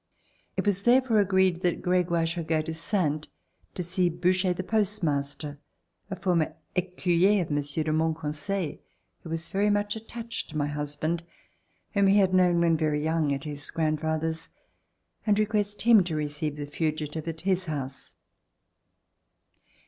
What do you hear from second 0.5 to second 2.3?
It was therefore agreed that Gregoire